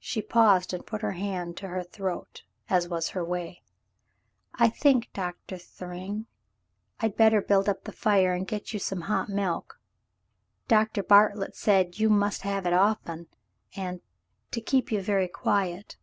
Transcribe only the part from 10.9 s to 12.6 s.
Bartlett said you must